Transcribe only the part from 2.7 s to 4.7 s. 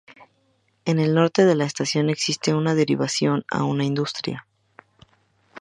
derivación a una industria.